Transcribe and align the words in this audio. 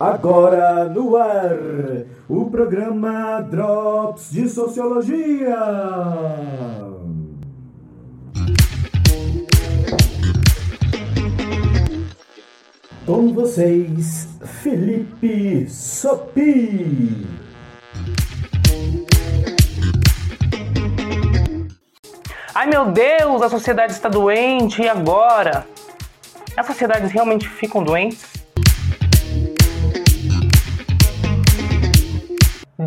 Agora 0.00 0.88
no 0.88 1.14
ar, 1.14 1.58
o 2.26 2.46
programa 2.50 3.42
Drops 3.42 4.30
de 4.30 4.48
Sociologia. 4.48 5.58
Com 13.04 13.34
vocês, 13.34 14.26
Felipe 14.62 15.68
Sopi. 15.68 17.26
Ai 22.54 22.66
meu 22.68 22.86
Deus, 22.90 23.42
a 23.42 23.50
sociedade 23.50 23.92
está 23.92 24.08
doente, 24.08 24.80
e 24.80 24.88
agora? 24.88 25.66
As 26.56 26.66
sociedades 26.66 27.12
realmente 27.12 27.46
ficam 27.46 27.84
doentes? 27.84 28.29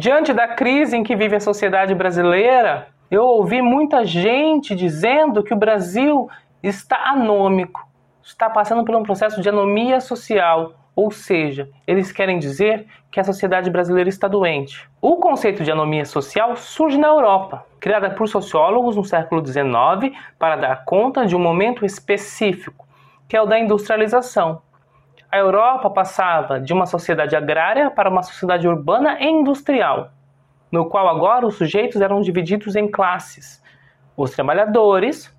Diante 0.04 0.34
da 0.34 0.50
crise 0.50 0.98
em 0.98 1.02
que 1.02 1.16
vive 1.16 1.38
a 1.38 1.40
sociedade 1.40 1.96
brasileira, 1.96 2.90
eu 3.10 3.24
ouvi 3.24 3.62
muita 3.62 4.04
gente 4.04 4.76
dizendo 4.76 5.42
que 5.42 5.54
o 5.54 5.58
Brasil 5.58 6.30
está 6.62 7.12
anômico, 7.12 7.88
está 8.22 8.50
passando 8.50 8.84
por 8.84 8.94
um 8.98 9.04
processo 9.04 9.40
de 9.40 9.48
anomia 9.48 10.02
social, 10.02 10.74
ou 10.94 11.10
seja, 11.10 11.70
eles 11.88 12.12
querem 12.12 12.38
dizer 12.38 12.86
que 13.10 13.18
a 13.18 13.24
sociedade 13.24 13.70
brasileira 13.70 14.10
está 14.10 14.28
doente. 14.28 14.90
O 15.02 15.16
conceito 15.16 15.64
de 15.64 15.72
anomia 15.72 16.04
social 16.04 16.58
surge 16.58 16.98
na 16.98 17.08
Europa, 17.08 17.66
criada 17.80 18.10
por 18.10 18.28
sociólogos 18.28 18.98
no 18.98 19.06
século 19.06 19.42
XIX 19.42 20.14
para 20.38 20.58
dar 20.58 20.84
conta 20.84 21.26
de 21.26 21.34
um 21.34 21.40
momento 21.40 21.86
específico, 21.86 22.86
que 23.26 23.38
é 23.38 23.42
o 23.42 23.46
da 23.46 23.58
industrialização. 23.58 24.62
A 25.34 25.40
Europa 25.40 25.90
passava 25.90 26.60
de 26.60 26.72
uma 26.72 26.86
sociedade 26.86 27.36
agrária 27.36 27.90
para 27.90 28.08
uma 28.08 28.22
sociedade 28.22 28.68
urbana 28.68 29.18
e 29.20 29.26
industrial, 29.26 30.12
no 30.72 30.88
qual 30.88 31.10
agora 31.10 31.48
os 31.48 31.56
sujeitos 31.56 32.00
eram 32.02 32.22
divididos 32.22 32.76
em 32.76 32.88
classes: 32.88 33.60
os 34.16 34.30
trabalhadores, 34.30 35.36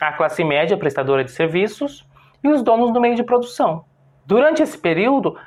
a 0.00 0.12
classe 0.12 0.42
média 0.42 0.76
prestadora 0.76 1.22
de 1.22 1.30
serviços 1.30 2.04
e 2.42 2.48
os 2.48 2.60
donos 2.60 2.92
do 2.92 3.00
meio 3.00 3.14
de 3.14 3.22
produção. 3.22 3.84
Durante 4.26 4.64
esse 4.64 4.76
período, 4.76 5.38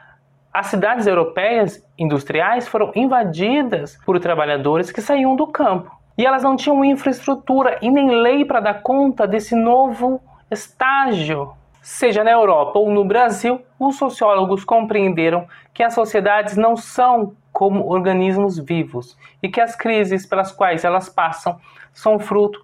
as 0.53 0.67
cidades 0.67 1.05
europeias 1.05 1.85
industriais 1.97 2.69
foram 2.69 2.93
invadidas 2.95 3.97
por 4.05 4.17
trabalhadores 4.21 4.93
que 4.93 5.01
saíam 5.01 5.35
do 5.35 5.45
campo. 5.45 5.91
E 6.17 6.25
elas 6.25 6.43
não 6.43 6.55
tinham 6.55 6.85
infraestrutura 6.85 7.79
e 7.81 7.91
nem 7.91 8.11
lei 8.11 8.45
para 8.45 8.61
dar 8.61 8.81
conta 8.81 9.27
desse 9.27 9.57
novo 9.57 10.21
estágio. 10.49 11.51
Seja 11.81 12.23
na 12.23 12.29
Europa 12.29 12.77
ou 12.77 12.91
no 12.91 13.03
Brasil, 13.03 13.59
os 13.79 13.95
sociólogos 13.95 14.63
compreenderam 14.63 15.47
que 15.73 15.81
as 15.81 15.95
sociedades 15.95 16.55
não 16.55 16.77
são 16.77 17.35
como 17.51 17.89
organismos 17.89 18.59
vivos 18.59 19.17
e 19.41 19.49
que 19.49 19.59
as 19.59 19.75
crises 19.75 20.27
pelas 20.27 20.51
quais 20.51 20.83
elas 20.85 21.09
passam 21.09 21.59
são 21.91 22.19
fruto 22.19 22.63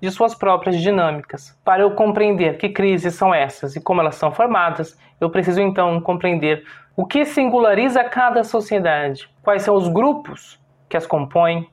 de 0.00 0.10
suas 0.10 0.34
próprias 0.34 0.80
dinâmicas. 0.80 1.56
Para 1.64 1.82
eu 1.82 1.92
compreender 1.92 2.58
que 2.58 2.68
crises 2.68 3.14
são 3.14 3.32
essas 3.32 3.76
e 3.76 3.80
como 3.80 4.00
elas 4.00 4.16
são 4.16 4.32
formadas, 4.32 4.98
eu 5.20 5.30
preciso 5.30 5.60
então 5.60 6.00
compreender 6.00 6.64
o 6.96 7.06
que 7.06 7.24
singulariza 7.24 8.02
cada 8.02 8.42
sociedade, 8.42 9.30
quais 9.40 9.62
são 9.62 9.76
os 9.76 9.86
grupos 9.86 10.60
que 10.88 10.96
as 10.96 11.06
compõem, 11.06 11.68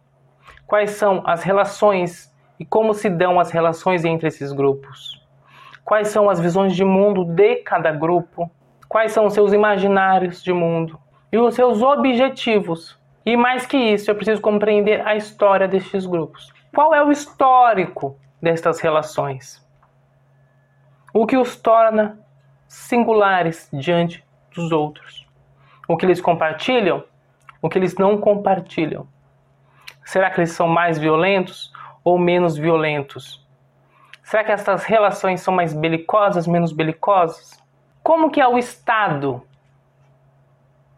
quais 0.68 0.92
são 0.92 1.24
as 1.26 1.42
relações 1.42 2.32
e 2.60 2.66
como 2.66 2.94
se 2.94 3.10
dão 3.10 3.40
as 3.40 3.50
relações 3.50 4.06
entre 4.06 4.28
esses 4.28 4.52
grupos, 4.52 5.25
quais 5.86 6.08
são 6.08 6.30
as 6.30 6.40
visões 6.40 6.76
de 6.76 6.84
mundo 6.84 7.24
de 7.24 7.58
cada 7.58 7.92
grupo, 7.92 8.50
quais 8.90 9.12
são 9.12 9.28
os 9.28 9.34
seus 9.34 9.54
imaginários 9.54 10.44
de 10.44 10.52
mundo 10.52 11.00
e 11.32 11.38
os 11.38 11.54
seus 11.54 11.84
objetivos. 11.84 13.00
E 13.24 13.38
mais 13.38 13.68
que 13.68 13.78
isso, 13.78 14.10
eu 14.10 14.16
preciso 14.16 14.42
compreender 14.42 15.08
a 15.08 15.16
história 15.16 15.68
destes 15.68 16.06
grupos. 16.06 16.52
Qual 16.74 16.94
é 16.94 17.04
o 17.04 17.12
histórico 17.12 18.20
destas 18.42 18.80
relações? 18.80 19.64
O 21.14 21.26
que 21.26 21.38
os 21.38 21.56
torna 21.56 22.20
singulares 22.68 23.70
diante 23.72 24.26
dos 24.54 24.72
outros? 24.72 25.26
O 25.88 25.96
que 25.96 26.06
eles 26.06 26.20
compartilham? 26.20 27.04
O 27.62 27.70
que 27.70 27.78
eles 27.78 27.96
não 27.96 28.18
compartilham? 28.18 29.08
Será 30.04 30.30
que 30.30 30.40
eles 30.40 30.52
são 30.52 30.68
mais 30.68 30.98
violentos 30.98 31.72
ou 32.04 32.18
menos 32.18 32.58
violentos? 32.58 33.45
Será 34.26 34.44
que 34.44 34.52
essas 34.52 34.84
relações 34.84 35.40
são 35.40 35.54
mais 35.54 35.72
belicosas, 35.72 36.48
menos 36.48 36.74
belicosas? 36.74 37.58
Como 38.04 38.30
que 38.30 38.42
é 38.42 38.48
o 38.48 38.58
Estado? 38.58 39.42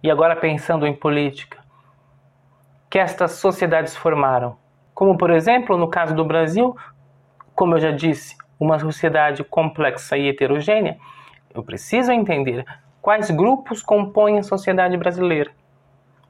E 0.02 0.10
agora 0.10 0.36
pensando 0.36 0.88
em 0.88 0.96
política, 0.96 1.60
que 2.90 2.98
estas 2.98 3.34
sociedades 3.34 3.96
formaram? 3.96 4.58
como 4.98 5.16
por 5.16 5.30
exemplo 5.30 5.78
no 5.78 5.88
caso 5.88 6.16
do 6.16 6.26
Brasil, 6.26 6.76
como 7.54 7.76
eu 7.76 7.80
já 7.80 7.92
disse, 7.92 8.36
uma 8.60 8.80
sociedade 8.80 9.44
complexa 9.44 10.18
e 10.18 10.28
heterogênea, 10.28 10.98
eu 11.54 11.62
preciso 11.62 12.12
entender 12.12 12.66
quais 13.00 13.30
grupos 13.30 13.84
compõem 13.84 14.40
a 14.40 14.44
sociedade 14.44 14.98
brasileira, 14.98 15.52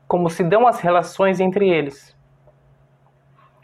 como 0.06 0.30
se 0.30 0.44
dão 0.44 0.68
as 0.68 0.82
relações 0.82 1.40
entre 1.40 1.70
eles, 1.70 2.14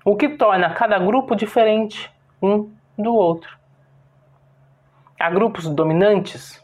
o 0.05 0.15
que 0.15 0.29
torna 0.29 0.69
cada 0.69 0.97
grupo 0.97 1.35
diferente 1.35 2.09
um 2.41 2.71
do 2.97 3.13
outro. 3.13 3.57
Há 5.19 5.29
grupos 5.29 5.67
dominantes, 5.69 6.61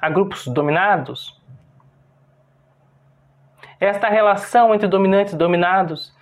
há 0.00 0.08
grupos 0.08 0.46
dominados. 0.46 1.40
Esta 3.80 4.08
relação 4.08 4.74
entre 4.74 4.86
dominantes 4.86 5.34
e 5.34 5.36
dominados 5.36 6.16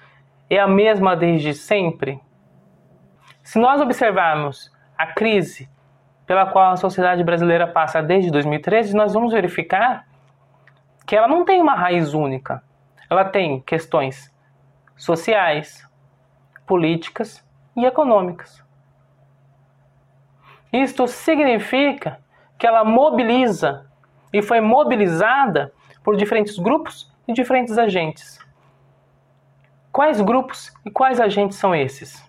é 0.48 0.58
a 0.58 0.66
mesma 0.66 1.16
desde 1.16 1.54
sempre? 1.54 2.20
Se 3.42 3.58
nós 3.58 3.80
observarmos 3.80 4.72
a 4.96 5.06
crise 5.06 5.68
pela 6.26 6.46
qual 6.46 6.72
a 6.72 6.76
sociedade 6.76 7.22
brasileira 7.24 7.66
passa 7.66 8.02
desde 8.02 8.30
2013, 8.30 8.94
nós 8.94 9.12
vamos 9.12 9.32
verificar 9.32 10.06
que 11.06 11.16
ela 11.16 11.28
não 11.28 11.44
tem 11.44 11.60
uma 11.60 11.74
raiz 11.74 12.14
única. 12.14 12.62
Ela 13.10 13.24
tem 13.24 13.60
questões 13.60 14.34
sociais, 14.96 15.86
políticas 16.66 17.44
e 17.76 17.84
econômicas. 17.84 18.64
Isto 20.72 21.06
significa 21.06 22.18
que 22.58 22.66
ela 22.66 22.82
mobiliza 22.82 23.86
e 24.32 24.40
foi 24.40 24.60
mobilizada 24.60 25.72
por 26.02 26.16
diferentes 26.16 26.58
grupos 26.58 27.12
e 27.28 27.32
diferentes 27.32 27.76
agentes. 27.76 28.38
Quais 29.92 30.20
grupos 30.20 30.72
e 30.86 30.90
quais 30.90 31.20
agentes 31.20 31.58
são 31.58 31.74
esses? 31.74 32.24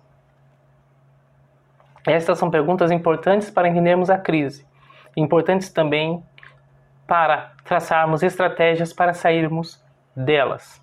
Estas 2.06 2.38
são 2.38 2.52
perguntas 2.52 2.92
importantes 2.92 3.50
para 3.50 3.70
entendermos 3.70 4.09
a 4.09 4.18
crise, 4.18 4.68
importantes 5.16 5.70
também 5.70 6.22
para 7.08 7.53
traçarmos 7.64 8.24
estratégias 8.24 8.92
para 8.92 9.14
sairmos 9.14 9.82
delas. 10.14 10.82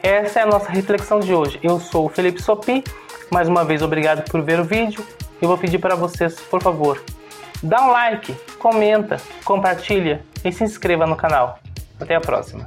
Essa 0.00 0.40
é 0.40 0.42
a 0.44 0.46
nossa 0.46 0.70
reflexão 0.70 1.18
de 1.18 1.34
hoje. 1.34 1.58
Eu 1.62 1.80
sou 1.80 2.06
o 2.06 2.08
Felipe 2.08 2.40
Sopi. 2.40 2.84
Mais 3.32 3.48
uma 3.48 3.64
vez, 3.64 3.82
obrigado 3.82 4.30
por 4.30 4.40
ver 4.42 4.60
o 4.60 4.64
vídeo. 4.64 5.04
Eu 5.40 5.48
vou 5.48 5.56
pedir 5.56 5.78
para 5.78 5.94
vocês, 5.94 6.40
por 6.40 6.62
favor, 6.62 7.02
dá 7.62 7.86
um 7.86 7.90
like, 7.90 8.34
comenta, 8.58 9.20
compartilha 9.44 10.24
e 10.44 10.50
se 10.50 10.64
inscreva 10.64 11.06
no 11.06 11.16
canal. 11.16 11.58
Até 12.00 12.14
a 12.14 12.20
próxima. 12.20 12.66